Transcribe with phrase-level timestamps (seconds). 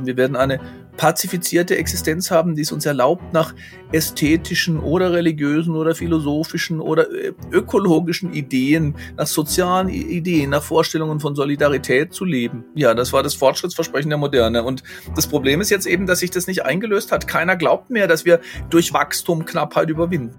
[0.00, 0.60] Wir werden eine
[0.96, 3.54] pazifizierte Existenz haben, die es uns erlaubt, nach
[3.92, 11.34] ästhetischen oder religiösen oder philosophischen oder äh, ökologischen Ideen, nach sozialen Ideen, nach Vorstellungen von
[11.34, 12.64] Solidarität zu leben.
[12.74, 14.64] Ja, das war das Fortschrittsversprechen der Moderne.
[14.64, 14.82] Und
[15.14, 17.26] das Problem ist jetzt eben, dass sich das nicht eingelöst hat.
[17.26, 20.34] Keiner glaubt mehr, dass wir durch Wachstum Knappheit überwinden.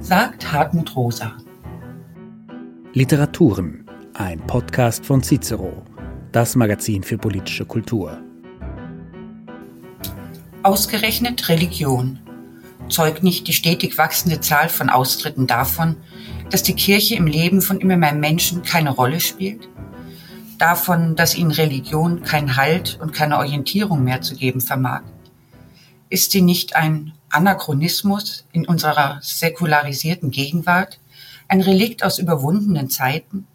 [0.00, 1.36] Sagt Hartmut Rosa.
[2.92, 5.84] Literaturen, ein Podcast von Cicero,
[6.32, 8.18] das Magazin für politische Kultur.
[10.64, 12.18] Ausgerechnet Religion
[12.88, 15.96] zeugt nicht die stetig wachsende Zahl von Austritten davon,
[16.50, 19.68] dass die Kirche im Leben von immer mehr Menschen keine Rolle spielt?
[20.58, 25.02] Davon, dass ihnen Religion keinen Halt und keine Orientierung mehr zu geben vermag?
[26.08, 30.98] Ist sie nicht ein Anachronismus in unserer säkularisierten Gegenwart,
[31.46, 33.46] ein Relikt aus überwundenen Zeiten?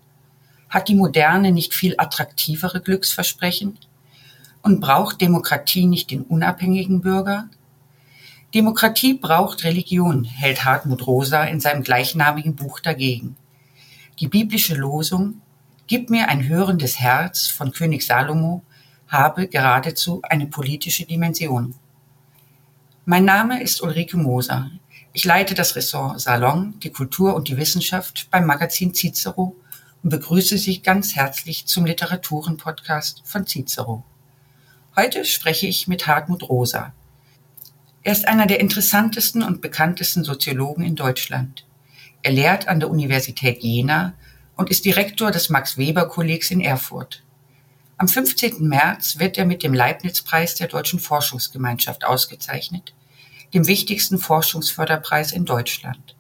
[0.70, 3.78] Hat die Moderne nicht viel attraktivere Glücksversprechen?
[4.64, 7.50] Und braucht Demokratie nicht den unabhängigen Bürger?
[8.56, 13.36] Demokratie braucht Religion, hält Hartmut Rosa in seinem gleichnamigen Buch dagegen.
[14.20, 15.42] Die biblische Losung
[15.86, 18.64] Gib mir ein hörendes Herz von König Salomo
[19.10, 21.76] habe geradezu eine politische Dimension.
[23.06, 24.72] Mein Name ist Ulrike Moser.
[25.12, 29.58] Ich leite das Ressort Salon, die Kultur und die Wissenschaft beim Magazin Cicero
[30.02, 34.06] und begrüße Sie ganz herzlich zum Literaturen-Podcast von Cicero.
[34.96, 36.94] Heute spreche ich mit Hartmut Rosa.
[38.04, 41.66] Er ist einer der interessantesten und bekanntesten Soziologen in Deutschland.
[42.22, 44.14] Er lehrt an der Universität Jena
[44.56, 47.24] und ist Direktor des Max-Weber-Kollegs in Erfurt.
[47.98, 48.68] Am 15.
[48.68, 52.94] März wird er mit dem Leibniz-Preis der Deutschen Forschungsgemeinschaft ausgezeichnet,
[53.52, 56.16] dem wichtigsten Forschungsförderpreis in Deutschland.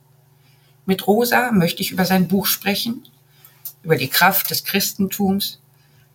[0.87, 3.07] Mit Rosa möchte ich über sein Buch sprechen,
[3.83, 5.59] über die Kraft des Christentums,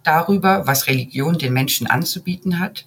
[0.03, 2.87] darüber, was Religion den Menschen anzubieten hat,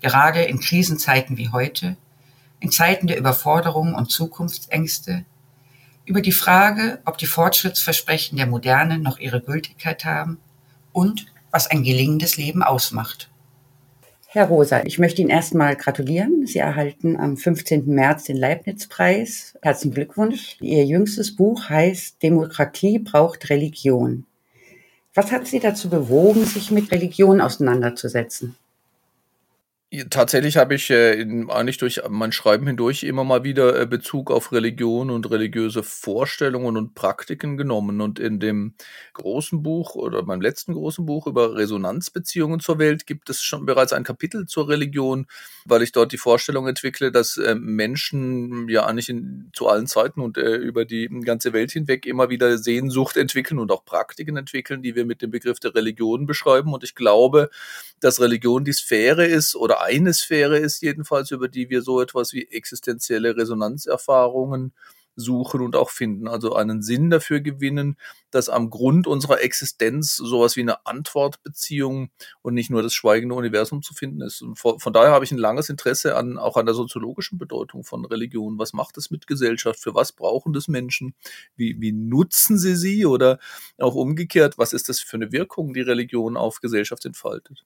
[0.00, 1.96] gerade in Krisenzeiten wie heute,
[2.60, 5.24] in Zeiten der Überforderung und Zukunftsängste,
[6.04, 10.38] über die Frage, ob die Fortschrittsversprechen der Moderne noch ihre Gültigkeit haben
[10.92, 13.30] und was ein gelingendes Leben ausmacht.
[14.26, 16.46] Herr Rosa, ich möchte Ihnen erstmal gratulieren.
[16.46, 17.86] Sie erhalten am 15.
[17.86, 19.58] März den Leibniz-Preis.
[19.60, 20.56] Herzlichen Glückwunsch.
[20.60, 24.24] Ihr jüngstes Buch heißt Demokratie braucht Religion.
[25.14, 28.56] Was hat Sie dazu bewogen, sich mit Religion auseinanderzusetzen?
[30.08, 34.50] Tatsächlich habe ich äh, eigentlich durch mein Schreiben hindurch immer mal wieder äh, Bezug auf
[34.50, 38.00] Religion und religiöse Vorstellungen und Praktiken genommen.
[38.00, 38.72] Und in dem
[39.12, 43.92] großen Buch oder meinem letzten großen Buch über Resonanzbeziehungen zur Welt gibt es schon bereits
[43.92, 45.26] ein Kapitel zur Religion,
[45.66, 50.22] weil ich dort die Vorstellung entwickle, dass äh, Menschen ja eigentlich in, zu allen Zeiten
[50.22, 54.94] und über die ganze Welt hinweg immer wieder Sehnsucht entwickeln und auch Praktiken entwickeln, die
[54.94, 56.72] wir mit dem Begriff der Religion beschreiben.
[56.72, 57.50] Und ich glaube,
[58.00, 62.32] dass Religion die Sphäre ist oder eine Sphäre ist jedenfalls, über die wir so etwas
[62.32, 64.72] wie existenzielle Resonanzerfahrungen
[65.16, 67.96] suchen und auch finden, also einen Sinn dafür gewinnen,
[68.30, 72.10] dass am Grund unserer Existenz sowas wie eine Antwortbeziehung
[72.42, 74.42] und nicht nur das schweigende Universum zu finden ist.
[74.42, 78.04] Und von, daher habe ich ein langes Interesse an auch an der soziologischen Bedeutung von
[78.04, 78.58] Religion.
[78.58, 79.80] Was macht es mit Gesellschaft?
[79.80, 81.14] Für was brauchen das Menschen?
[81.56, 83.06] Wie, wie nutzen sie sie?
[83.06, 83.38] Oder
[83.78, 87.64] auch umgekehrt, was ist das für eine Wirkung, die Religion auf Gesellschaft entfaltet?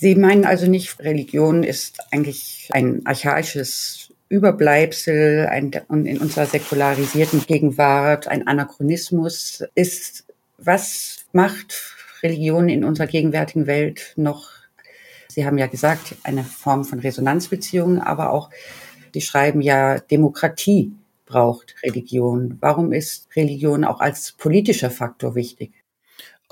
[0.00, 7.44] Sie meinen also nicht, Religion ist eigentlich ein archaisches Überbleibsel ein, und in unserer säkularisierten
[7.46, 10.24] Gegenwart ein Anachronismus ist.
[10.56, 11.74] Was macht
[12.22, 14.48] Religion in unserer gegenwärtigen Welt noch?
[15.28, 18.48] Sie haben ja gesagt, eine Form von Resonanzbeziehungen, aber auch,
[19.12, 20.92] Sie schreiben ja, Demokratie
[21.26, 22.56] braucht Religion.
[22.62, 25.74] Warum ist Religion auch als politischer Faktor wichtig?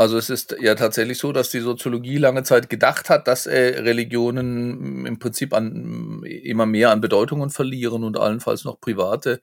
[0.01, 3.81] Also es ist ja tatsächlich so, dass die Soziologie lange Zeit gedacht hat, dass äh,
[3.81, 9.41] Religionen im Prinzip an, immer mehr an Bedeutungen verlieren und allenfalls noch private,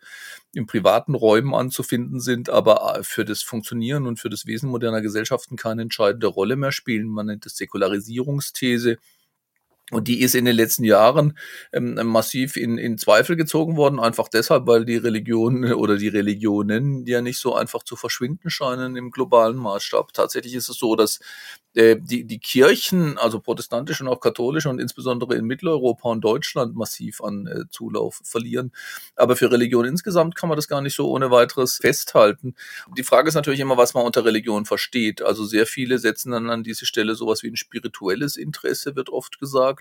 [0.54, 5.02] in privaten Räumen anzufinden sind, aber äh, für das Funktionieren und für das Wesen moderner
[5.02, 7.08] Gesellschaften keine entscheidende Rolle mehr spielen.
[7.08, 8.96] Man nennt es Säkularisierungsthese.
[9.92, 11.38] Und die ist in den letzten Jahren
[11.72, 17.06] ähm, massiv in, in Zweifel gezogen worden, einfach deshalb, weil die Religion oder die Religionen
[17.06, 20.12] ja nicht so einfach zu verschwinden scheinen im globalen Maßstab.
[20.14, 21.20] Tatsächlich ist es so, dass
[21.76, 26.76] äh, die, die Kirchen, also protestantische und auch katholische und insbesondere in Mitteleuropa und Deutschland
[26.76, 28.72] massiv an äh, Zulauf verlieren.
[29.16, 32.56] Aber für Religion insgesamt kann man das gar nicht so ohne weiteres festhalten.
[32.98, 35.22] Die Frage ist natürlich immer, was man unter Religion versteht.
[35.22, 39.38] Also sehr viele setzen dann an diese Stelle sowas wie ein spirituelles Interesse, wird oft
[39.40, 39.75] gesagt.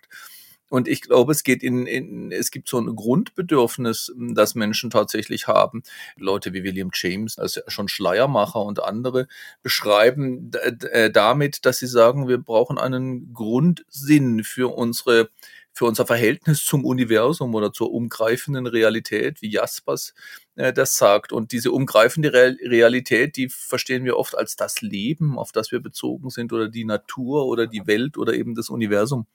[0.70, 5.46] Und ich glaube, es geht in, in es gibt so ein Grundbedürfnis, das Menschen tatsächlich
[5.46, 5.82] haben.
[6.16, 9.28] Leute wie William James, also schon Schleiermacher und andere,
[9.62, 10.50] beschreiben
[10.90, 15.30] äh, damit, dass sie sagen, wir brauchen einen Grundsinn für unsere
[15.76, 20.14] für unser Verhältnis zum Universum oder zur umgreifenden Realität, wie Jaspers
[20.54, 21.32] äh, das sagt.
[21.32, 26.30] Und diese umgreifende Realität, die verstehen wir oft als das Leben, auf das wir bezogen
[26.30, 29.26] sind, oder die Natur oder die Welt oder eben das Universum.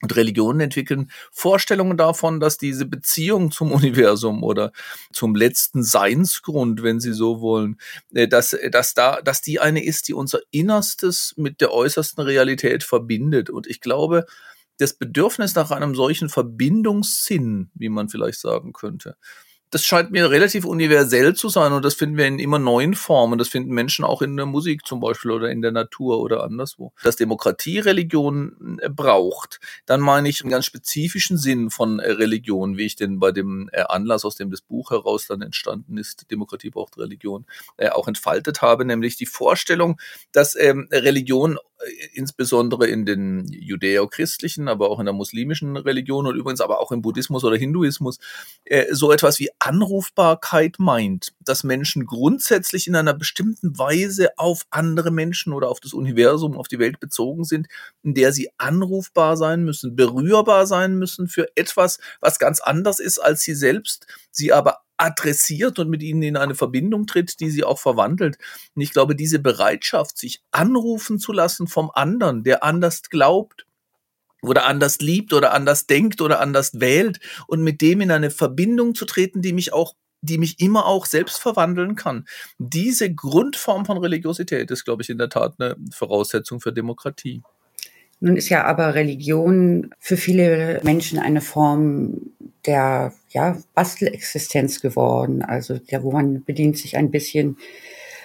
[0.00, 4.72] Und Religionen entwickeln Vorstellungen davon, dass diese Beziehung zum Universum oder
[5.12, 7.78] zum letzten Seinsgrund, wenn Sie so wollen,
[8.14, 12.84] äh, dass, dass da, dass die eine ist, die unser Innerstes mit der äußersten Realität
[12.84, 13.50] verbindet.
[13.50, 14.26] Und ich glaube,
[14.78, 19.16] das Bedürfnis nach einem solchen Verbindungssinn, wie man vielleicht sagen könnte,
[19.70, 23.38] das scheint mir relativ universell zu sein und das finden wir in immer neuen Formen.
[23.38, 26.92] Das finden Menschen auch in der Musik zum Beispiel oder in der Natur oder anderswo.
[27.02, 32.76] Dass Demokratie Religion äh, braucht, dann meine ich einen ganz spezifischen Sinn von äh, Religion,
[32.76, 36.30] wie ich den bei dem äh, Anlass, aus dem das Buch heraus dann entstanden ist,
[36.30, 37.46] Demokratie braucht Religion,
[37.92, 40.00] auch entfaltet habe, nämlich die Vorstellung,
[40.32, 41.58] dass ähm, Religion
[42.12, 47.02] insbesondere in den judäo-christlichen, aber auch in der muslimischen Religion und übrigens aber auch im
[47.02, 48.18] Buddhismus oder Hinduismus
[48.64, 55.10] äh, so etwas wie Anrufbarkeit meint, dass Menschen grundsätzlich in einer bestimmten Weise auf andere
[55.10, 57.68] Menschen oder auf das Universum, auf die Welt bezogen sind,
[58.02, 63.18] in der sie anrufbar sein müssen, berührbar sein müssen für etwas, was ganz anders ist
[63.18, 67.64] als sie selbst, sie aber adressiert und mit ihnen in eine Verbindung tritt, die sie
[67.64, 68.38] auch verwandelt.
[68.74, 73.64] Und ich glaube, diese Bereitschaft, sich anrufen zu lassen vom anderen, der anders glaubt,
[74.42, 77.18] oder anders liebt oder anders denkt oder anders wählt
[77.48, 81.06] und mit dem in eine Verbindung zu treten, die mich auch die mich immer auch
[81.06, 82.26] selbst verwandeln kann.
[82.58, 87.42] Diese Grundform von Religiosität ist, glaube ich, in der Tat eine Voraussetzung für Demokratie.
[88.18, 92.32] Nun ist ja aber Religion für viele Menschen eine Form
[92.66, 95.42] der ja, Bastelexistenz geworden.
[95.42, 97.58] Also ja, wo man bedient sich ein bisschen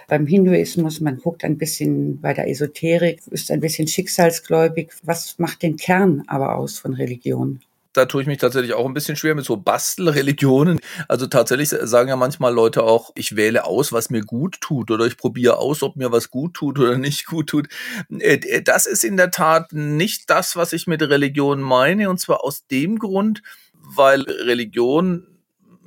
[0.07, 4.91] beim Hinduismus, man guckt ein bisschen bei der Esoterik, ist ein bisschen schicksalsgläubig.
[5.03, 7.61] Was macht den Kern aber aus von Religion?
[7.93, 10.79] da tue ich mich tatsächlich auch ein bisschen schwer mit so Bastelreligionen.
[11.07, 15.05] Also tatsächlich sagen ja manchmal Leute auch, ich wähle aus, was mir gut tut oder
[15.05, 17.67] ich probiere aus, ob mir was gut tut oder nicht gut tut.
[18.09, 22.19] Äh, äh, das ist in der Tat nicht das, was ich mit Religion meine und
[22.19, 23.43] zwar aus dem Grund,
[23.83, 25.27] weil Religion,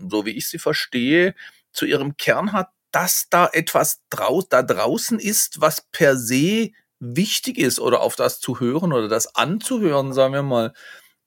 [0.08, 1.34] so wie ich sie verstehe,
[1.72, 7.58] zu ihrem Kern hat, dass da etwas drau da draußen ist, was per se wichtig
[7.58, 10.72] ist oder auf das zu hören oder das anzuhören, sagen wir mal,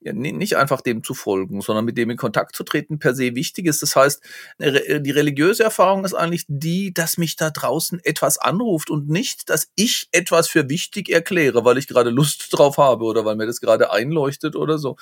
[0.02, 3.34] ja, nicht einfach dem zu folgen, sondern mit dem in Kontakt zu treten per se
[3.34, 3.82] wichtig ist.
[3.82, 4.22] Das heißt,
[4.58, 9.68] die religiöse Erfahrung ist eigentlich die, dass mich da draußen etwas anruft und nicht, dass
[9.76, 13.60] ich etwas für wichtig erkläre, weil ich gerade Lust drauf habe oder weil mir das
[13.60, 14.96] gerade einleuchtet oder so.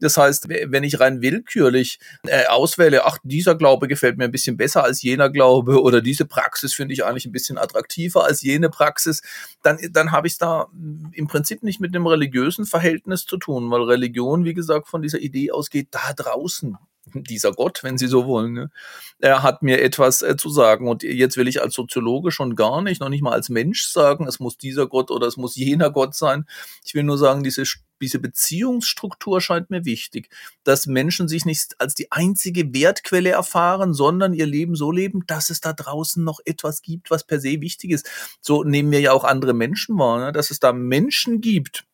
[0.00, 4.56] Das heißt, wenn ich rein willkürlich äh, auswähle, ach, dieser Glaube gefällt mir ein bisschen
[4.56, 8.68] besser als jener Glaube oder diese Praxis finde ich eigentlich ein bisschen attraktiver als jene
[8.68, 9.22] Praxis,
[9.62, 10.66] dann, dann habe ich es da
[11.12, 15.02] im Prinzip nicht mit einem religiösen Verhältnis zu tun, weil Religion Religion, wie gesagt, von
[15.02, 16.76] dieser Idee ausgeht, da draußen,
[17.14, 18.70] dieser Gott, wenn Sie so wollen, ne,
[19.18, 20.86] er hat mir etwas äh, zu sagen.
[20.86, 24.28] Und jetzt will ich als Soziologe schon gar nicht, noch nicht mal als Mensch sagen,
[24.28, 26.44] es muss dieser Gott oder es muss jener Gott sein.
[26.84, 27.64] Ich will nur sagen, diese,
[28.00, 30.28] diese Beziehungsstruktur scheint mir wichtig,
[30.62, 35.50] dass Menschen sich nicht als die einzige Wertquelle erfahren, sondern ihr Leben so leben, dass
[35.50, 38.08] es da draußen noch etwas gibt, was per se wichtig ist.
[38.40, 41.86] So nehmen wir ja auch andere Menschen wahr, ne, dass es da Menschen gibt,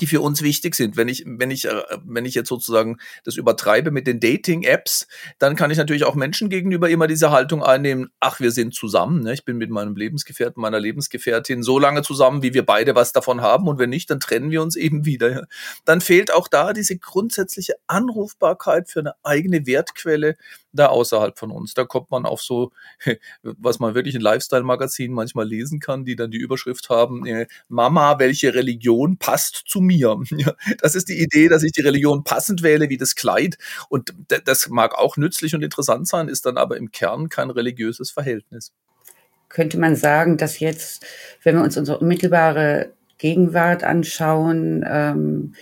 [0.00, 0.96] die für uns wichtig sind.
[0.96, 5.06] Wenn ich, wenn ich, äh, wenn ich jetzt sozusagen das übertreibe mit den Dating-Apps,
[5.38, 9.22] dann kann ich natürlich auch Menschen gegenüber immer diese Haltung einnehmen, ach, wir sind zusammen.
[9.22, 9.34] Ne?
[9.34, 13.40] Ich bin mit meinem Lebensgefährten, meiner Lebensgefährtin so lange zusammen, wie wir beide was davon
[13.40, 13.68] haben.
[13.68, 15.30] Und wenn nicht, dann trennen wir uns eben wieder.
[15.30, 15.42] Ja?
[15.84, 20.36] Dann fehlt auch da diese grundsätzliche Anrufbarkeit für eine eigene Wertquelle,
[20.76, 21.74] da außerhalb von uns.
[21.74, 22.72] Da kommt man auf so,
[23.42, 28.18] was man wirklich in Lifestyle-Magazinen manchmal lesen kann, die dann die Überschrift haben, äh, Mama,
[28.18, 30.18] welche Religion passt zu mir?
[30.80, 33.58] das ist die Idee, dass ich die Religion passend wähle wie das Kleid.
[33.88, 34.14] Und
[34.44, 38.72] das mag auch nützlich und interessant sein, ist dann aber im Kern kein religiöses Verhältnis.
[39.48, 41.06] Könnte man sagen, dass jetzt,
[41.42, 45.54] wenn wir uns unsere unmittelbare Gegenwart anschauen, ähm,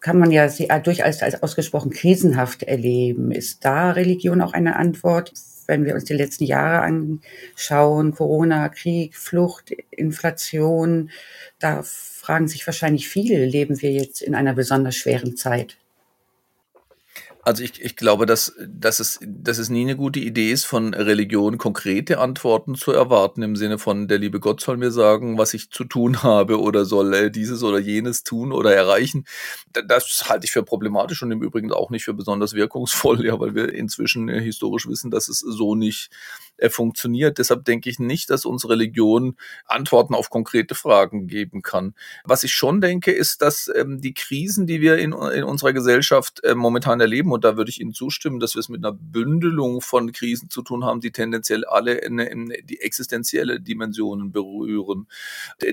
[0.00, 3.32] kann man ja durchaus als ausgesprochen krisenhaft erleben.
[3.32, 5.32] Ist da Religion auch eine Antwort?
[5.66, 11.10] Wenn wir uns die letzten Jahre anschauen, Corona, Krieg, Flucht, Inflation,
[11.58, 15.76] da fragen sich wahrscheinlich viele, leben wir jetzt in einer besonders schweren Zeit?
[17.48, 20.92] Also ich, ich glaube, dass, dass, es, dass es nie eine gute Idee ist, von
[20.92, 25.54] Religion konkrete Antworten zu erwarten, im Sinne von, der liebe Gott soll mir sagen, was
[25.54, 29.24] ich zu tun habe oder soll dieses oder jenes tun oder erreichen.
[29.72, 33.54] Das halte ich für problematisch und im Übrigen auch nicht für besonders wirkungsvoll, ja, weil
[33.54, 36.10] wir inzwischen historisch wissen, dass es so nicht
[36.58, 37.38] äh, funktioniert.
[37.38, 41.94] Deshalb denke ich nicht, dass unsere Religion Antworten auf konkrete Fragen geben kann.
[42.24, 46.42] Was ich schon denke, ist, dass ähm, die Krisen, die wir in, in unserer Gesellschaft
[46.42, 49.80] äh, momentan erleben, und da würde ich Ihnen zustimmen, dass wir es mit einer Bündelung
[49.80, 55.06] von Krisen zu tun haben, die tendenziell alle in, in die existenzielle Dimensionen berühren,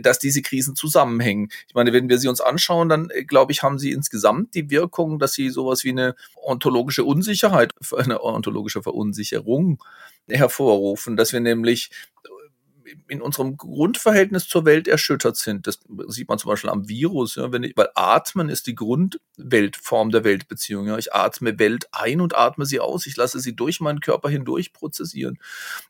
[0.01, 1.50] dass diese Krisen zusammenhängen.
[1.67, 4.69] Ich meine, wenn wir sie uns anschauen, dann äh, glaube ich, haben sie insgesamt die
[4.69, 9.84] Wirkung, dass sie sowas wie eine ontologische Unsicherheit, eine ontologische Verunsicherung
[10.27, 11.89] hervorrufen, dass wir nämlich
[13.08, 15.68] in unserem Grundverhältnis zur Welt erschüttert sind.
[15.68, 20.12] Das sieht man zum Beispiel am Virus, ja, wenn ich, weil Atmen ist die Grundweltform
[20.12, 20.88] der Weltbeziehung.
[20.88, 20.98] Ja.
[20.98, 23.08] Ich atme Welt ein und atme sie aus.
[23.08, 25.39] Ich lasse sie durch meinen Körper hindurch prozessieren.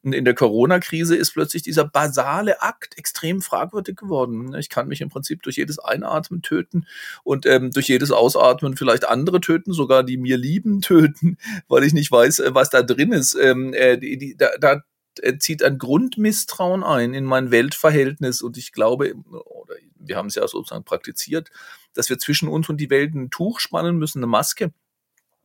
[0.03, 4.53] Und in der Corona-Krise ist plötzlich dieser basale Akt extrem fragwürdig geworden.
[4.55, 6.87] Ich kann mich im Prinzip durch jedes Einatmen töten
[7.23, 11.37] und ähm, durch jedes Ausatmen vielleicht andere töten, sogar die mir lieben töten,
[11.67, 13.35] weil ich nicht weiß, äh, was da drin ist.
[13.35, 14.81] Ähm, äh, die, die, da, da
[15.39, 20.47] zieht ein Grundmisstrauen ein in mein Weltverhältnis und ich glaube, oder wir haben es ja
[20.47, 21.49] sozusagen praktiziert,
[21.93, 24.71] dass wir zwischen uns und die Welt ein Tuch spannen müssen, eine Maske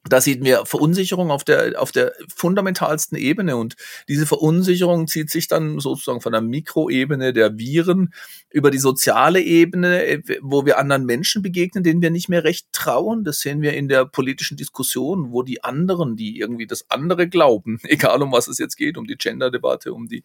[0.09, 3.77] da sehen wir Verunsicherung auf der, auf der fundamentalsten Ebene und
[4.09, 8.15] diese Verunsicherung zieht sich dann sozusagen von der Mikroebene der Viren
[8.51, 12.67] über die soziale Ebene, äh, wo wir anderen Menschen begegnen, denen wir nicht mehr recht
[12.73, 13.25] trauen.
[13.25, 17.79] Das sehen wir in der politischen Diskussion, wo die anderen, die irgendwie das andere glauben,
[17.85, 20.25] egal um was es jetzt geht, um die Gender-Debatte, um die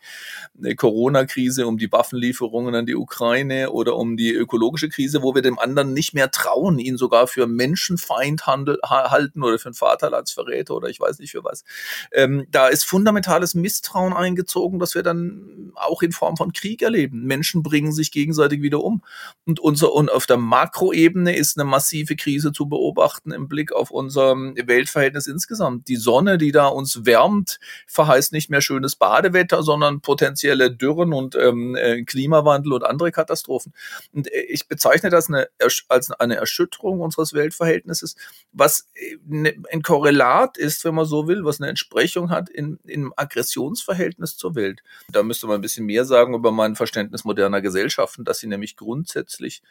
[0.64, 5.42] äh, Corona-Krise, um die Waffenlieferungen an die Ukraine oder um die ökologische Krise, wo wir
[5.42, 10.76] dem anderen nicht mehr trauen, ihn sogar für Menschenfeind handel, halten oder für einen Vaterlandsverräter
[10.76, 11.64] oder ich weiß nicht für was.
[12.12, 17.24] Ähm, da ist fundamentales Misstrauen eingezogen, dass wir dann auch in Form von Krieg erleben.
[17.24, 19.04] Menschen bringen sich gegenseitig wieder um.
[19.46, 23.92] Und, unser, und auf der Makroebene ist eine massive Krise zu beobachten im Blick auf
[23.92, 25.88] unser Weltverhältnis insgesamt.
[25.88, 31.36] Die Sonne, die da uns wärmt, verheißt nicht mehr schönes Badewetter, sondern potenzielle Dürren und
[31.36, 33.74] ähm, äh, Klimawandel und andere Katastrophen.
[34.14, 35.48] Und äh, ich bezeichne das eine,
[35.90, 38.16] als eine Erschütterung unseres Weltverhältnisses,
[38.52, 43.14] was äh, ein Korrelat ist, wenn man so will, was eine Entsprechung hat in, im
[43.16, 44.82] Aggressionsverhältnis zur Welt.
[45.10, 49.64] Da müsste man bisschen mehr sagen über mein Verständnis moderner Gesellschaften, dass sie nämlich grundsätzlich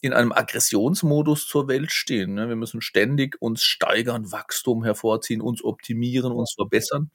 [0.00, 2.34] in einem Aggressionsmodus zur Welt stehen.
[2.34, 2.48] Ne?
[2.48, 7.10] Wir müssen ständig uns steigern, Wachstum hervorziehen, uns optimieren, uns verbessern.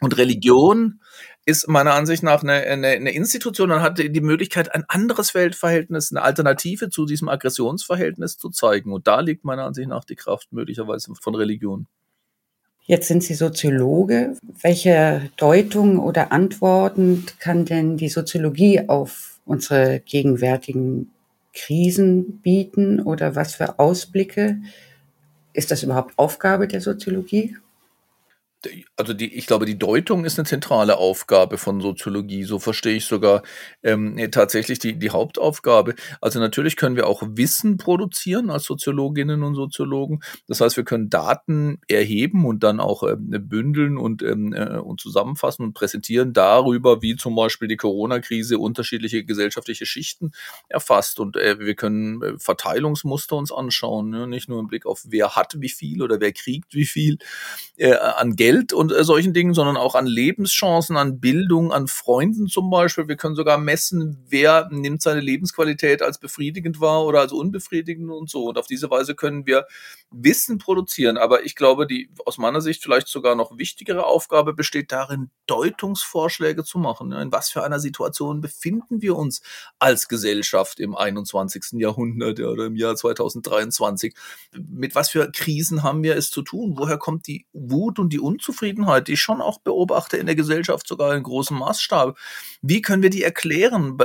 [0.00, 1.00] Und Religion
[1.46, 6.10] ist meiner Ansicht nach eine, eine, eine Institution und hat die Möglichkeit, ein anderes Weltverhältnis,
[6.10, 8.92] eine Alternative zu diesem Aggressionsverhältnis zu zeigen.
[8.92, 11.86] Und da liegt meiner Ansicht nach die Kraft möglicherweise von Religion.
[12.88, 14.36] Jetzt sind Sie Soziologe.
[14.62, 21.10] Welche Deutung oder Antworten kann denn die Soziologie auf unsere gegenwärtigen
[21.52, 24.58] Krisen bieten oder was für Ausblicke?
[25.52, 27.56] Ist das überhaupt Aufgabe der Soziologie?
[28.96, 32.44] Also die, ich glaube, die Deutung ist eine zentrale Aufgabe von Soziologie.
[32.44, 33.42] So verstehe ich sogar
[33.82, 35.94] ähm, tatsächlich die, die Hauptaufgabe.
[36.20, 40.20] Also natürlich können wir auch Wissen produzieren als Soziologinnen und Soziologen.
[40.46, 45.00] Das heißt, wir können Daten erheben und dann auch ähm, bündeln und, ähm, äh, und
[45.00, 50.32] zusammenfassen und präsentieren darüber, wie zum Beispiel die Corona-Krise unterschiedliche gesellschaftliche Schichten
[50.68, 51.20] erfasst.
[51.20, 54.26] Und äh, wir können äh, Verteilungsmuster uns anschauen, ne?
[54.26, 57.18] nicht nur im Blick auf wer hat wie viel oder wer kriegt wie viel
[57.76, 61.88] äh, an Geld Geld und äh, solchen Dingen, sondern auch an Lebenschancen, an Bildung, an
[61.88, 63.08] Freunden zum Beispiel.
[63.08, 68.30] Wir können sogar messen, wer nimmt seine Lebensqualität als befriedigend wahr oder als unbefriedigend und
[68.30, 68.44] so.
[68.44, 69.66] Und auf diese Weise können wir
[70.10, 71.18] Wissen produzieren.
[71.18, 76.64] Aber ich glaube, die aus meiner Sicht vielleicht sogar noch wichtigere Aufgabe besteht darin, Deutungsvorschläge
[76.64, 77.12] zu machen.
[77.12, 79.42] In was für einer Situation befinden wir uns
[79.78, 81.80] als Gesellschaft im 21.
[81.80, 84.14] Jahrhundert oder im Jahr 2023?
[84.54, 86.74] Mit was für Krisen haben wir es zu tun?
[86.76, 88.45] Woher kommt die Wut und die Unzufriedenheit,
[89.06, 92.18] die ich schon auch beobachte in der Gesellschaft, sogar in großem Maßstab?
[92.62, 93.98] Wie können wir die erklären?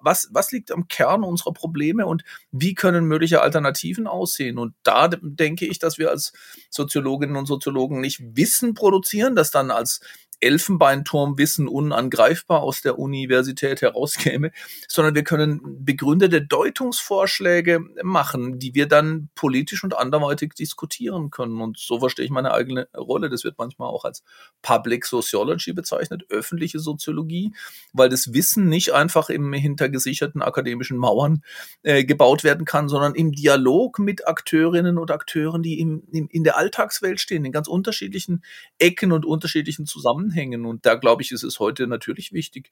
[0.00, 4.58] Was, was liegt am Kern unserer Probleme und wie können mögliche Alternativen aussehen?
[4.58, 6.32] Und da denke ich, dass wir als
[6.70, 10.00] Soziologinnen und Soziologen nicht Wissen produzieren, das dann als
[10.42, 14.50] Elfenbeinturmwissen unangreifbar aus der Universität herauskäme,
[14.88, 21.60] sondern wir können begründete Deutungsvorschläge machen, die wir dann politisch und anderweitig diskutieren können.
[21.60, 23.30] Und so verstehe ich meine eigene Rolle.
[23.30, 24.22] Das wird manchmal auch als
[24.62, 27.52] Public Sociology bezeichnet, öffentliche Soziologie,
[27.92, 31.42] weil das Wissen nicht einfach im hinter gesicherten akademischen Mauern
[31.82, 36.44] äh, gebaut werden kann, sondern im Dialog mit Akteurinnen und Akteuren, die im, im, in
[36.44, 38.42] der Alltagswelt stehen, in ganz unterschiedlichen
[38.78, 40.31] Ecken und unterschiedlichen Zusammenhängen.
[40.66, 42.70] Und da glaube ich, ist es heute natürlich wichtig,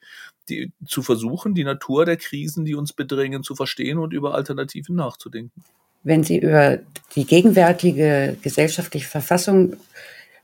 [0.49, 4.97] die, zu versuchen, die Natur der Krisen, die uns bedrängen, zu verstehen und über Alternativen
[4.97, 5.63] nachzudenken.
[6.03, 6.79] Wenn Sie über
[7.15, 9.77] die gegenwärtige gesellschaftliche Verfassung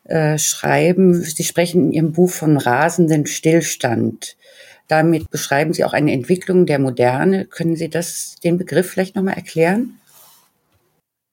[0.04, 4.36] äh, schreiben, Sie sprechen in Ihrem Buch von rasenden Stillstand.
[4.88, 7.46] Damit beschreiben Sie auch eine Entwicklung der Moderne.
[7.46, 9.98] Können Sie das, den Begriff vielleicht nochmal erklären?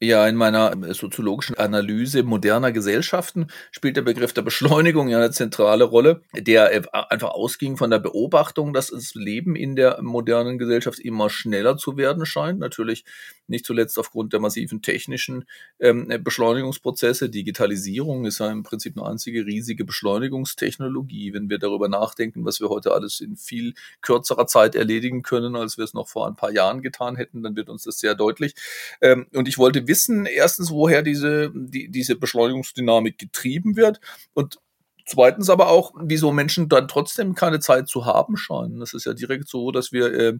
[0.03, 5.85] Ja, in meiner soziologischen Analyse moderner Gesellschaften spielt der Begriff der Beschleunigung ja eine zentrale
[5.85, 6.71] Rolle, der
[7.09, 11.95] einfach ausging von der Beobachtung, dass das Leben in der modernen Gesellschaft immer schneller zu
[11.95, 12.59] werden scheint.
[12.59, 13.05] Natürlich
[13.47, 15.45] nicht zuletzt aufgrund der massiven technischen
[15.79, 17.29] ähm, Beschleunigungsprozesse.
[17.29, 21.33] Digitalisierung ist ja im Prinzip eine einzige riesige Beschleunigungstechnologie.
[21.33, 25.77] Wenn wir darüber nachdenken, was wir heute alles in viel kürzerer Zeit erledigen können, als
[25.77, 28.55] wir es noch vor ein paar Jahren getan hätten, dann wird uns das sehr deutlich.
[29.01, 29.87] Ähm, und ich wollte
[30.25, 33.99] erstens, woher diese, die, diese Beschleunigungsdynamik getrieben wird.
[34.33, 34.59] Und
[35.05, 38.79] Zweitens aber auch, wieso Menschen dann trotzdem keine Zeit zu haben scheinen.
[38.79, 40.33] Das ist ja direkt so, dass wir, äh,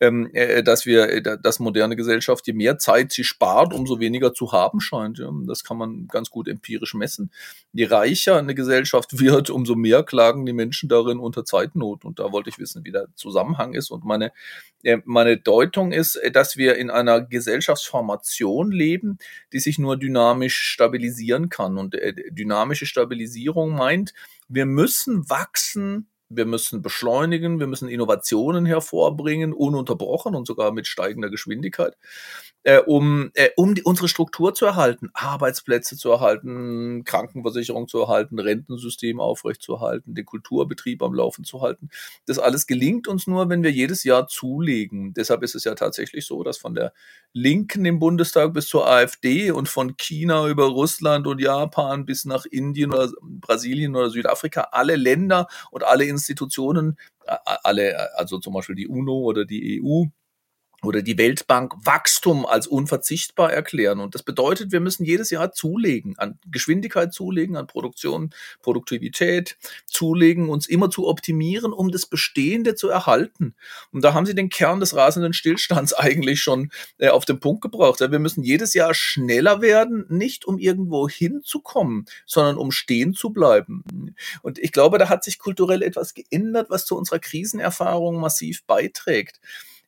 [0.00, 4.34] ähm, äh, dass wir, äh, dass moderne Gesellschaft, je mehr Zeit sie spart, umso weniger
[4.34, 5.18] zu haben scheint.
[5.18, 5.30] Ja.
[5.46, 7.30] Das kann man ganz gut empirisch messen.
[7.72, 12.04] Je reicher eine Gesellschaft wird, umso mehr klagen die Menschen darin unter Zeitnot.
[12.04, 13.90] Und da wollte ich wissen, wie der Zusammenhang ist.
[13.90, 14.32] Und meine,
[14.82, 19.18] äh, meine Deutung ist, äh, dass wir in einer Gesellschaftsformation leben,
[19.52, 21.78] die sich nur dynamisch stabilisieren kann.
[21.78, 24.14] Und äh, dynamische Stabilisierung meint, meint,
[24.48, 31.28] wir müssen wachsen, wir müssen beschleunigen, wir müssen Innovationen hervorbringen, ununterbrochen und sogar mit steigender
[31.28, 31.96] Geschwindigkeit
[32.62, 38.38] äh, um, äh, um die, unsere Struktur zu erhalten, Arbeitsplätze zu erhalten, Krankenversicherung zu erhalten,
[38.38, 41.88] Rentensystem aufrechtzuerhalten, den Kulturbetrieb am Laufen zu halten.
[42.26, 45.14] Das alles gelingt uns nur, wenn wir jedes Jahr zulegen.
[45.14, 46.92] Deshalb ist es ja tatsächlich so, dass von der
[47.32, 52.44] Linken im Bundestag bis zur AfD und von China über Russland und Japan bis nach
[52.44, 56.19] Indien oder Brasilien oder Südafrika alle Länder und alle Institutionen,
[57.64, 60.06] alle, also zum Beispiel die UNO oder die EU,
[60.82, 64.00] oder die Weltbank Wachstum als unverzichtbar erklären.
[64.00, 68.30] Und das bedeutet, wir müssen jedes Jahr zulegen, an Geschwindigkeit zulegen, an Produktion,
[68.62, 69.56] Produktivität
[69.86, 73.54] zulegen, uns immer zu optimieren, um das Bestehende zu erhalten.
[73.92, 77.62] Und da haben Sie den Kern des rasenden Stillstands eigentlich schon äh, auf den Punkt
[77.62, 78.00] gebracht.
[78.00, 83.30] Ja, wir müssen jedes Jahr schneller werden, nicht um irgendwo hinzukommen, sondern um stehen zu
[83.30, 84.14] bleiben.
[84.42, 89.40] Und ich glaube, da hat sich kulturell etwas geändert, was zu unserer Krisenerfahrung massiv beiträgt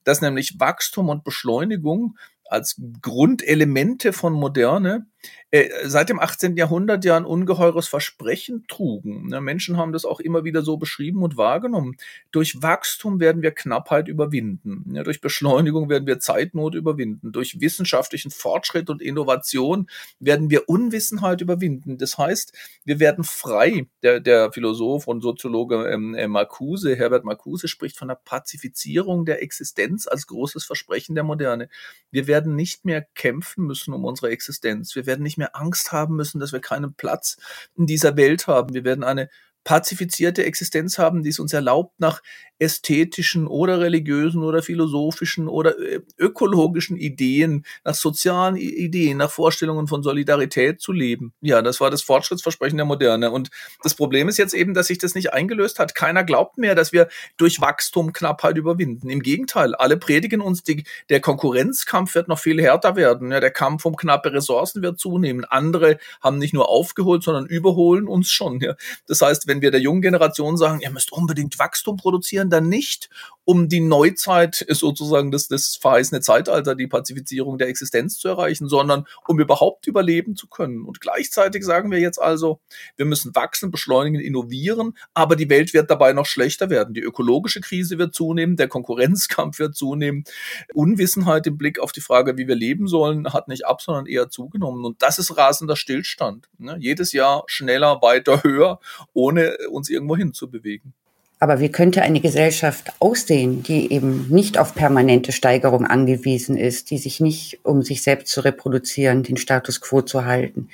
[0.05, 2.17] dass nämlich Wachstum und Beschleunigung
[2.49, 5.07] als Grundelemente von Moderne
[5.51, 6.57] äh, seit dem 18.
[6.57, 9.29] Jahrhundert ja ein ungeheures Versprechen trugen.
[9.29, 11.97] Ne, Menschen haben das auch immer wieder so beschrieben und wahrgenommen.
[12.31, 14.95] Durch Wachstum werden wir Knappheit überwinden.
[15.05, 17.33] durch Beschleunigung werden wir Zeitnot überwinden.
[17.33, 19.89] Durch wissenschaftlichen Fortschritt und Innovation
[20.21, 21.99] werden wir Unwissenheit überwinden.
[21.99, 23.87] Das heißt, wir werden frei.
[24.03, 29.43] Der, der Philosoph und Soziologe ähm, äh, Marcuse, Herbert Marcuse, spricht von der Pazifizierung der
[29.43, 31.69] Existenz als großes Versprechen der Moderne.
[32.11, 34.95] Wir werden nicht mehr kämpfen müssen um unsere Existenz.
[34.97, 37.37] Wir werden nicht mehr Angst haben müssen, dass wir keinen Platz
[37.77, 38.75] in dieser Welt haben.
[38.75, 39.29] Wir werden eine
[39.65, 42.23] pazifizierte Existenz haben, die es uns erlaubt, nach
[42.63, 50.05] ästhetischen oder religiösen oder philosophischen oder äh, ökologischen Ideen, nach sozialen Ideen, nach Vorstellungen von
[50.05, 51.33] Solidarität zu leben.
[51.41, 53.33] Ja, das war das Fortschrittsversprechen der Moderne.
[53.33, 53.51] Und
[53.83, 55.97] das Problem ist jetzt eben, dass sich das nicht eingelöst hat.
[55.97, 59.11] Keiner glaubt mehr, dass wir durch Wachstum Knappheit überwinden.
[59.11, 63.33] Im Gegenteil, alle predigen uns, die, der Konkurrenzkampf wird noch viel härter werden.
[63.33, 65.45] Ja, der Kampf um knappe Ressourcen wird zunehmen.
[65.45, 68.61] Andere haben nicht nur aufgeholt, sondern überholen uns schon.
[68.61, 68.77] Ja.
[69.09, 73.09] Das heißt, wenn wir der jungen Generation sagen, ihr müsst unbedingt Wachstum produzieren, dann nicht,
[73.45, 79.07] um die Neuzeit, sozusagen das, das verheißene Zeitalter, die Pazifizierung der Existenz zu erreichen, sondern
[79.27, 80.85] um überhaupt überleben zu können.
[80.85, 82.61] Und gleichzeitig sagen wir jetzt also,
[82.97, 86.95] wir müssen wachsen, beschleunigen, innovieren, aber die Welt wird dabei noch schlechter werden.
[86.95, 90.25] Die ökologische Krise wird zunehmen, der Konkurrenzkampf wird zunehmen.
[90.73, 94.31] Unwissenheit im Blick auf die Frage, wie wir leben sollen, hat nicht ab, sondern eher
[94.31, 94.85] zugenommen.
[94.85, 96.49] Und das ist rasender Stillstand.
[96.59, 96.77] Ne?
[96.79, 98.79] Jedes Jahr schneller, weiter, höher,
[99.13, 100.95] ohne uns irgendwo hinzubewegen.
[101.43, 106.99] Aber wie könnte eine Gesellschaft aussehen, die eben nicht auf permanente Steigerung angewiesen ist, die
[106.99, 110.69] sich nicht, um sich selbst zu reproduzieren, den Status quo zu halten?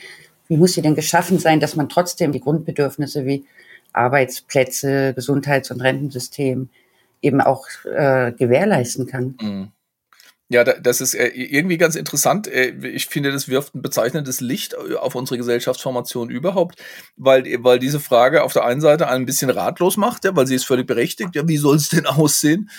[0.47, 3.47] Wie muss sie denn geschaffen sein, dass man trotzdem die Grundbedürfnisse wie
[3.95, 6.69] Arbeitsplätze, Gesundheits- und Rentensystem
[7.23, 9.39] eben auch äh, gewährleisten kann.
[9.41, 9.69] Mhm.
[10.51, 12.49] Ja, das ist äh, irgendwie ganz interessant.
[12.49, 16.83] Äh, ich finde, das wirft ein bezeichnendes Licht äh, auf unsere Gesellschaftsformation überhaupt,
[17.19, 20.47] weil, weil diese Frage auf der einen Seite einen ein bisschen ratlos macht, ja, weil
[20.47, 21.35] sie ist völlig berechtigt.
[21.35, 22.71] Ja, wie soll es denn aussehen?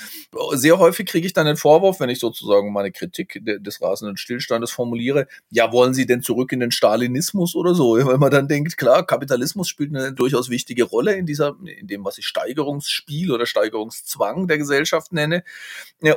[0.54, 4.72] Sehr häufig kriege ich dann den Vorwurf, wenn ich sozusagen meine Kritik des rasenden Stillstandes
[4.72, 7.98] formuliere, ja, wollen Sie denn zurück in den Stalinismus oder so?
[8.04, 12.04] Weil man dann denkt, klar, Kapitalismus spielt eine durchaus wichtige Rolle in dieser, in dem,
[12.04, 15.44] was ich Steigerungsspiel oder Steigerungszwang der Gesellschaft nenne.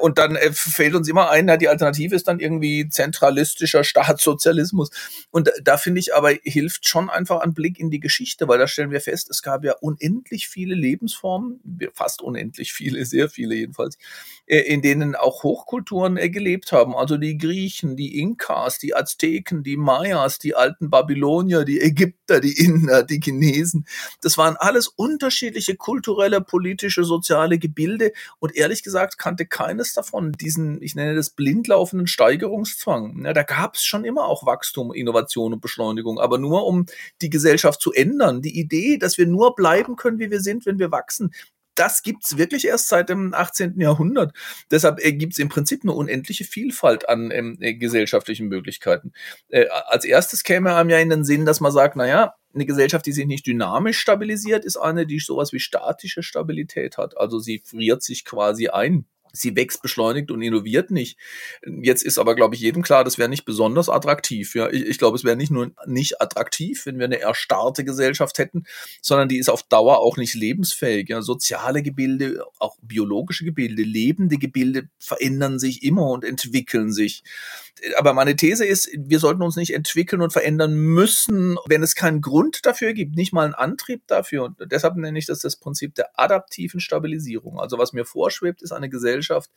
[0.00, 4.90] Und dann fällt uns immer ein, meinen, die Alternative ist dann irgendwie zentralistischer Staatssozialismus.
[5.30, 8.66] Und da finde ich aber, hilft schon einfach ein Blick in die Geschichte, weil da
[8.66, 11.60] stellen wir fest, es gab ja unendlich viele Lebensformen,
[11.94, 13.98] fast unendlich viele, sehr viele jedenfalls,
[14.46, 16.94] äh, in denen auch Hochkulturen äh, gelebt haben.
[16.94, 22.58] Also die Griechen, die Inkas, die Azteken, die Mayas, die alten Babylonier, die Ägypter, die
[22.58, 23.86] Inder, die Chinesen.
[24.20, 28.12] Das waren alles unterschiedliche kulturelle, politische, soziale Gebilde.
[28.38, 33.24] Und ehrlich gesagt kannte keines davon diesen, ich nenne das blindlaufenden Steigerungszwang.
[33.24, 36.86] Ja, da gab es schon immer auch Wachstum, Innovation und Beschleunigung, aber nur um
[37.20, 38.42] die Gesellschaft zu ändern.
[38.42, 41.32] Die Idee, dass wir nur bleiben können, wie wir sind, wenn wir wachsen,
[41.74, 43.80] das gibt's wirklich erst seit dem 18.
[43.80, 44.32] Jahrhundert.
[44.70, 49.12] Deshalb äh, gibt's im Prinzip eine unendliche Vielfalt an ähm, äh, gesellschaftlichen Möglichkeiten.
[49.48, 52.66] Äh, als erstes käme einem ja in den Sinn, dass man sagt, na ja, eine
[52.66, 57.16] Gesellschaft, die sich nicht dynamisch stabilisiert, ist eine, die sowas wie statische Stabilität hat.
[57.16, 61.18] Also sie friert sich quasi ein sie wächst beschleunigt und innoviert nicht.
[61.64, 64.54] Jetzt ist aber, glaube ich, jedem klar, das wäre nicht besonders attraktiv.
[64.54, 68.38] Ja, ich, ich glaube, es wäre nicht nur nicht attraktiv, wenn wir eine erstarrte Gesellschaft
[68.38, 68.64] hätten,
[69.00, 71.08] sondern die ist auf Dauer auch nicht lebensfähig.
[71.08, 77.24] Ja, soziale Gebilde, auch biologische Gebilde, lebende Gebilde verändern sich immer und entwickeln sich.
[77.96, 82.20] Aber meine These ist, wir sollten uns nicht entwickeln und verändern müssen, wenn es keinen
[82.20, 84.44] Grund dafür gibt, nicht mal einen Antrieb dafür.
[84.44, 87.58] Und deshalb nenne ich das das Prinzip der adaptiven Stabilisierung.
[87.58, 89.50] Also was mir vorschwebt, ist eine Gesellschaft, Gesellschaft,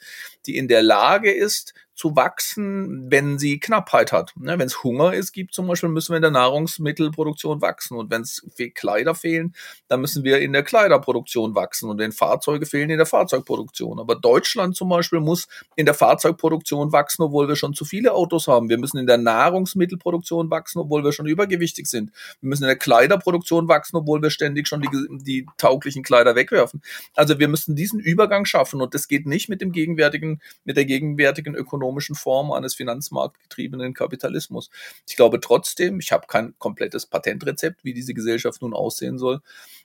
[0.45, 4.33] die in der Lage ist, zu wachsen, wenn sie Knappheit hat.
[4.37, 7.95] Ne, wenn es Hunger ist, gibt zum Beispiel, müssen wir in der Nahrungsmittelproduktion wachsen.
[7.95, 9.55] Und wenn es Kleider fehlen,
[9.87, 11.89] dann müssen wir in der Kleiderproduktion wachsen.
[11.89, 13.99] Und wenn Fahrzeuge fehlen, in der Fahrzeugproduktion.
[13.99, 18.49] Aber Deutschland zum Beispiel muss in der Fahrzeugproduktion wachsen, obwohl wir schon zu viele Autos
[18.49, 18.67] haben.
[18.67, 22.11] Wir müssen in der Nahrungsmittelproduktion wachsen, obwohl wir schon übergewichtig sind.
[22.41, 24.89] Wir müssen in der Kleiderproduktion wachsen, obwohl wir ständig schon die,
[25.23, 26.81] die tauglichen Kleider wegwerfen.
[27.15, 28.81] Also wir müssen diesen Übergang schaffen.
[28.81, 33.93] Und das geht nicht mit dem gegenwärtigen, mit der gegenwärtigen Ökonomie ökonomischen Form eines finanzmarktgetriebenen
[33.93, 34.69] Kapitalismus.
[35.07, 39.41] Ich glaube trotzdem, ich habe kein komplettes Patentrezept, wie diese Gesellschaft nun aussehen soll.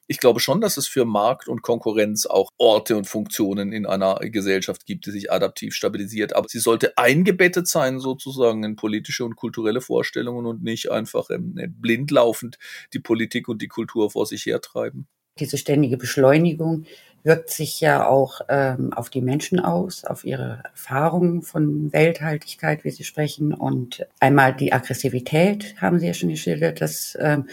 [0.07, 4.17] Ich glaube schon, dass es für Markt und Konkurrenz auch Orte und Funktionen in einer
[4.21, 6.35] Gesellschaft gibt, die sich adaptiv stabilisiert.
[6.35, 11.55] Aber sie sollte eingebettet sein sozusagen in politische und kulturelle Vorstellungen und nicht einfach ähm,
[11.81, 12.59] blindlaufend
[12.93, 15.07] die Politik und die Kultur vor sich hertreiben.
[15.39, 16.87] Diese ständige Beschleunigung
[17.23, 22.91] wirkt sich ja auch ähm, auf die Menschen aus, auf ihre Erfahrungen von Welthaltigkeit, wie
[22.91, 23.53] Sie sprechen.
[23.53, 26.81] Und einmal die Aggressivität haben Sie ja schon geschildert.
[26.81, 27.49] dass, ähm,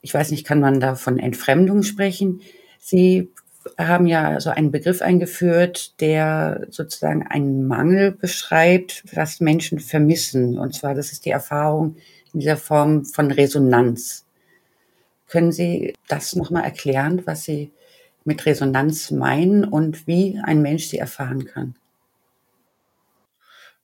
[0.00, 2.40] ich weiß nicht, kann man da von Entfremdung sprechen?
[2.78, 3.30] Sie
[3.78, 10.58] haben ja so einen Begriff eingeführt, der sozusagen einen Mangel beschreibt, was Menschen vermissen.
[10.58, 11.96] Und zwar, das ist die Erfahrung
[12.34, 14.26] in dieser Form von Resonanz.
[15.28, 17.70] Können Sie das nochmal erklären, was Sie
[18.24, 21.74] mit Resonanz meinen und wie ein Mensch sie erfahren kann.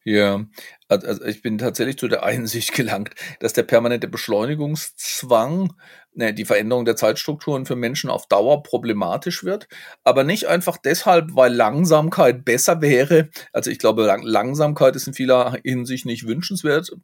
[0.05, 0.42] Ja,
[0.88, 5.74] also ich bin tatsächlich zu der Einsicht gelangt, dass der permanente Beschleunigungszwang,
[6.14, 9.68] ne, die Veränderung der Zeitstrukturen für Menschen auf Dauer problematisch wird,
[10.05, 13.29] aber nicht einfach deshalb, weil Langsamkeit besser wäre.
[13.53, 16.96] Also ich glaube, Langsamkeit ist in vieler Hinsicht nicht wünschenswert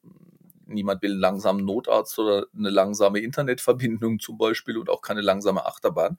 [0.67, 5.67] niemand will einen langsamen Notarzt oder eine langsame Internetverbindung zum Beispiel und auch keine langsame
[5.67, 6.19] Achterbahn.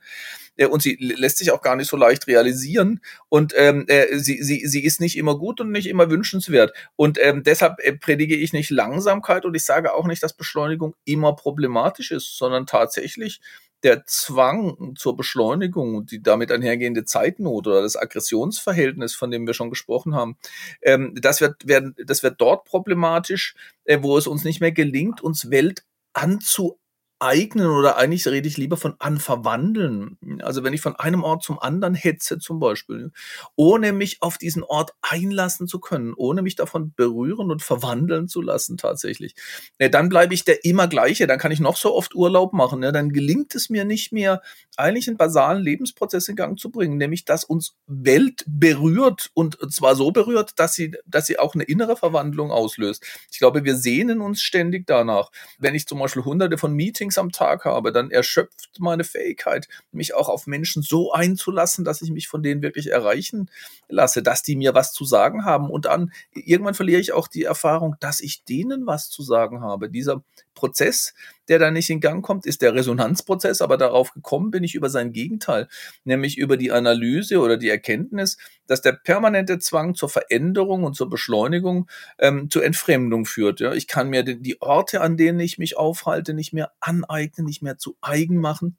[0.58, 4.42] Äh, und sie lässt sich auch gar nicht so leicht realisieren und ähm, äh, sie,
[4.44, 6.74] sie, sie ist nicht immer gut und nicht immer wünschenswert.
[6.96, 10.96] Und ähm, deshalb äh, predige ich nicht Langsamkeit und ich sage auch nicht, dass Beschleunigung
[11.06, 13.42] immer problematisch ist, sondern tatsächlich
[13.84, 19.54] der Zwang zur Beschleunigung und die damit einhergehende Zeitnot oder das Aggressionsverhältnis, von dem wir
[19.54, 20.38] schon gesprochen haben,
[20.82, 25.22] ähm, das, wird, werden, das wird dort problematisch, äh, wo es uns nicht mehr gelingt,
[25.22, 26.80] uns Welt anzu
[27.26, 30.18] eignen oder eigentlich rede ich lieber von anverwandeln.
[30.42, 33.12] Also wenn ich von einem Ort zum anderen hetze zum Beispiel,
[33.56, 38.42] ohne mich auf diesen Ort einlassen zu können, ohne mich davon berühren und verwandeln zu
[38.42, 39.36] lassen tatsächlich,
[39.80, 42.84] ja, dann bleibe ich der immer gleiche, dann kann ich noch so oft Urlaub machen,
[42.84, 44.42] ja, dann gelingt es mir nicht mehr,
[44.78, 49.96] eigentlich einen basalen Lebensprozess in Gang zu bringen, nämlich dass uns Welt berührt und zwar
[49.96, 53.04] so berührt, dass sie, dass sie auch eine innere Verwandlung auslöst.
[53.32, 55.32] Ich glaube, wir sehnen uns ständig danach.
[55.58, 59.68] Wenn ich zum Beispiel hunderte von Meetings Meetings am Tag habe, dann erschöpft meine Fähigkeit,
[59.92, 63.50] mich auch auf Menschen so einzulassen, dass ich mich von denen wirklich erreichen
[63.88, 65.70] lasse, dass die mir was zu sagen haben.
[65.70, 69.90] Und dann irgendwann verliere ich auch die Erfahrung, dass ich denen was zu sagen habe.
[69.90, 70.24] Dieser
[70.56, 71.14] Prozess,
[71.48, 74.90] der da nicht in Gang kommt, ist der Resonanzprozess, aber darauf gekommen bin ich über
[74.90, 75.68] sein Gegenteil,
[76.04, 81.10] nämlich über die Analyse oder die Erkenntnis, dass der permanente Zwang zur Veränderung und zur
[81.10, 81.88] Beschleunigung
[82.18, 83.60] ähm, zur Entfremdung führt.
[83.60, 83.74] Ja.
[83.74, 87.78] Ich kann mir die Orte, an denen ich mich aufhalte, nicht mehr aneignen, nicht mehr
[87.78, 88.78] zu eigen machen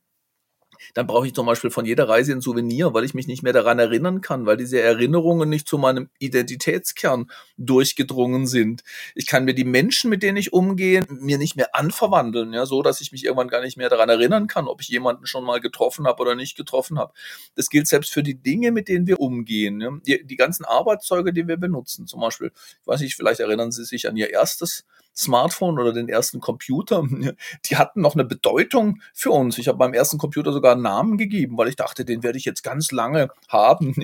[0.95, 3.53] dann brauche ich zum Beispiel von jeder Reise ein Souvenir, weil ich mich nicht mehr
[3.53, 8.83] daran erinnern kann, weil diese Erinnerungen nicht zu meinem Identitätskern durchgedrungen sind.
[9.15, 12.83] Ich kann mir die Menschen, mit denen ich umgehe, mir nicht mehr anverwandeln, ja, so
[12.83, 15.61] dass ich mich irgendwann gar nicht mehr daran erinnern kann, ob ich jemanden schon mal
[15.61, 17.13] getroffen habe oder nicht getroffen habe.
[17.55, 19.81] Das gilt selbst für die Dinge, mit denen wir umgehen.
[19.81, 19.91] Ja.
[20.07, 23.85] Die, die ganzen Arbeitszeuge, die wir benutzen, zum Beispiel, ich weiß nicht, vielleicht erinnern Sie
[23.85, 24.85] sich an Ihr erstes
[25.17, 27.03] Smartphone oder den ersten Computer,
[27.65, 29.59] die hatten noch eine Bedeutung für uns.
[29.59, 32.45] Ich habe meinem ersten Computer sogar einen Namen gegeben, weil ich dachte, den werde ich
[32.45, 33.95] jetzt ganz lange haben.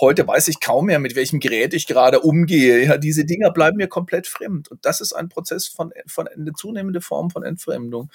[0.00, 2.84] Heute weiß ich kaum mehr, mit welchem Gerät ich gerade umgehe.
[2.84, 4.70] Ja, diese Dinger bleiben mir komplett fremd.
[4.70, 8.10] Und das ist ein Prozess von, von eine zunehmende Form von Entfremdung.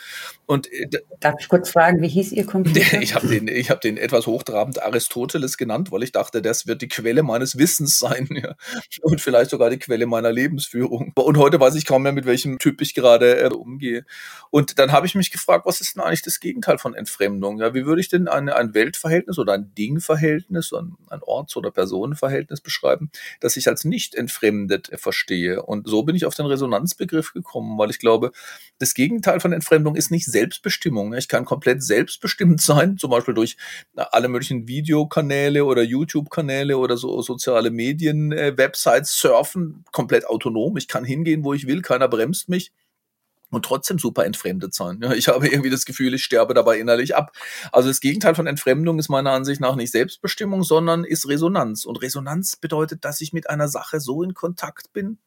[0.45, 3.01] Und äh, Darf ich kurz fragen, wie hieß Ihr Computer?
[3.07, 6.81] Ich habe den, ich hab den etwas hochtrabend Aristoteles genannt, weil ich dachte, das wird
[6.81, 8.27] die Quelle meines Wissens sein.
[8.37, 8.55] Ja.
[9.01, 11.11] Und vielleicht sogar die Quelle meiner Lebensführung.
[11.15, 14.05] Und heute weiß ich kaum mehr, mit welchem welchem Typ ich gerade äh, umgehe.
[14.49, 17.59] Und dann habe ich mich gefragt, was ist denn eigentlich das Gegenteil von Entfremdung?
[17.59, 21.71] Ja, wie würde ich denn ein, ein Weltverhältnis oder ein Dingverhältnis, ein, ein Orts- oder
[21.71, 25.63] Personenverhältnis beschreiben, das ich als nicht entfremdet verstehe?
[25.63, 28.31] Und so bin ich auf den Resonanzbegriff gekommen, weil ich glaube,
[28.77, 31.15] das Gegenteil von Entfremdung ist nicht Selbstbestimmung.
[31.15, 33.57] Ich kann komplett selbstbestimmt sein, zum Beispiel durch
[33.95, 40.77] alle möglichen Videokanäle oder YouTube-Kanäle oder so soziale Medien, äh, Websites surfen, komplett autonom.
[40.77, 42.71] Ich kann hingehen, wo ich will, keiner bremst bremst mich
[43.49, 44.99] und trotzdem super entfremdet sein.
[45.01, 47.31] Ja, ich habe irgendwie das Gefühl, ich sterbe dabei innerlich ab.
[47.71, 51.85] Also das Gegenteil von Entfremdung ist meiner Ansicht nach nicht Selbstbestimmung, sondern ist Resonanz.
[51.85, 55.19] Und Resonanz bedeutet, dass ich mit einer Sache so in Kontakt bin,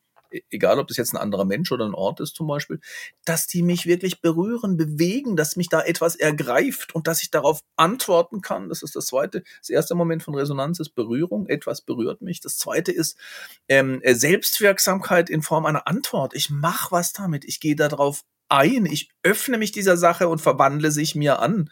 [0.51, 2.81] egal ob das jetzt ein anderer Mensch oder ein Ort ist zum Beispiel,
[3.25, 7.61] dass die mich wirklich berühren, bewegen, dass mich da etwas ergreift und dass ich darauf
[7.77, 8.69] antworten kann.
[8.69, 9.43] Das ist das zweite.
[9.61, 11.47] Das erste Moment von Resonanz ist Berührung.
[11.47, 12.41] Etwas berührt mich.
[12.41, 13.19] Das zweite ist
[13.69, 16.35] ähm, Selbstwirksamkeit in Form einer Antwort.
[16.35, 17.45] Ich mache was damit.
[17.45, 21.71] Ich gehe darauf ein, ich öffne mich dieser Sache und verwandle sich mir an.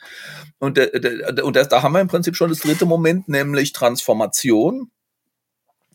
[0.58, 4.90] Und, äh, und das, da haben wir im Prinzip schon das dritte Moment, nämlich Transformation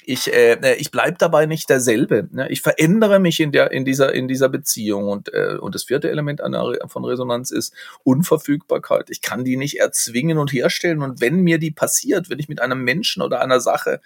[0.06, 2.28] ich, äh, äh ich bleib dabei nicht derselbe.
[2.32, 2.50] Ne?
[2.50, 6.10] Ich verändere mich in der in dieser in dieser Beziehung und äh, und das vierte
[6.10, 9.10] Element einer, von Resonanz ist Unverfügbarkeit.
[9.10, 12.62] Ich kann die nicht erzwingen und herstellen und wenn mir die passiert, wenn ich mit
[12.62, 14.02] einem Menschen oder einer Sache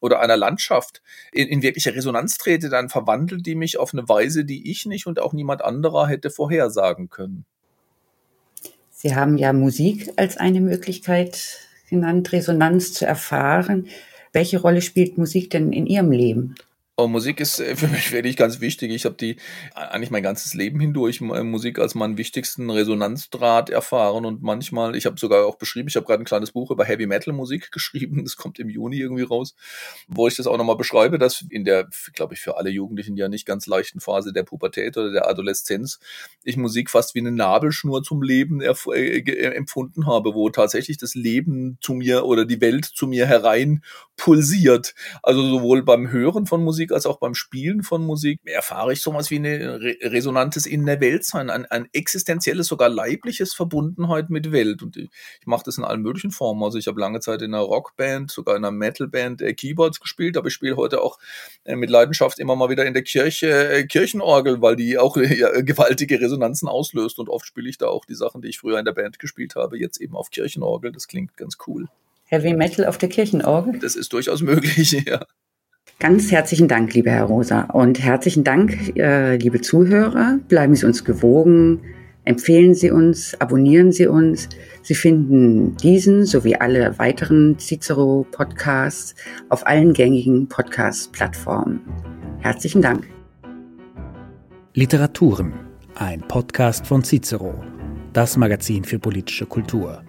[0.00, 1.02] oder einer Landschaft
[1.32, 5.06] in, in wirkliche Resonanz trete, dann verwandelt die mich auf eine Weise, die ich nicht
[5.06, 7.46] und auch niemand anderer hätte vorhersagen können.
[8.90, 11.58] Sie haben ja Musik als eine Möglichkeit
[11.90, 13.88] genannt, Resonanz zu erfahren.
[14.34, 16.56] Welche Rolle spielt Musik denn in Ihrem Leben?
[16.96, 18.92] Oh, Musik ist äh, für mich wirklich ganz wichtig.
[18.92, 19.36] Ich habe die
[19.74, 25.04] eigentlich mein ganzes Leben hindurch äh, Musik als meinen wichtigsten Resonanzdraht erfahren und manchmal, ich
[25.04, 28.22] habe sogar auch beschrieben, ich habe gerade ein kleines Buch über Heavy Metal Musik geschrieben,
[28.22, 29.56] das kommt im Juni irgendwie raus,
[30.06, 33.28] wo ich das auch nochmal beschreibe, dass in der, glaube ich, für alle Jugendlichen ja
[33.28, 35.98] nicht ganz leichten Phase der Pubertät oder der Adoleszenz
[36.44, 41.78] ich Musik fast wie eine Nabelschnur zum Leben äh, empfunden habe, wo tatsächlich das Leben
[41.80, 43.82] zu mir oder die Welt zu mir herein
[44.16, 44.94] pulsiert.
[45.22, 49.30] Also sowohl beim Hören von Musik als auch beim Spielen von Musik erfahre ich sowas
[49.30, 54.52] wie eine Re resonantes in der Welt sein, ein, ein existenzielles, sogar leibliches Verbundenheit mit
[54.52, 54.82] Welt.
[54.82, 56.62] Und ich, ich mache das in allen möglichen Formen.
[56.62, 60.36] Also ich habe lange Zeit in einer Rockband, sogar in einer Metalband äh, Keyboards gespielt,
[60.36, 61.18] aber ich spiele heute auch
[61.64, 65.60] äh, mit Leidenschaft immer mal wieder in der Kirche äh, Kirchenorgel, weil die auch ja,
[65.60, 67.18] gewaltige Resonanzen auslöst.
[67.18, 69.54] Und oft spiele ich da auch die Sachen, die ich früher in der Band gespielt
[69.56, 70.92] habe, jetzt eben auf Kirchenorgel.
[70.92, 71.88] Das klingt ganz cool.
[72.26, 73.78] Heavy Metal auf der Kirchenorgel?
[73.78, 75.24] Das ist durchaus möglich, ja.
[76.00, 77.62] Ganz herzlichen Dank, liebe Herr Rosa.
[77.72, 80.38] Und herzlichen Dank, äh, liebe Zuhörer.
[80.48, 81.80] Bleiben Sie uns gewogen.
[82.24, 84.48] Empfehlen Sie uns, abonnieren Sie uns.
[84.82, 89.14] Sie finden diesen sowie alle weiteren Cicero-Podcasts
[89.50, 91.80] auf allen gängigen Podcast-Plattformen.
[92.40, 93.06] Herzlichen Dank.
[94.74, 95.52] Literaturen,
[95.94, 97.54] ein Podcast von Cicero,
[98.12, 100.02] das Magazin für politische Kultur.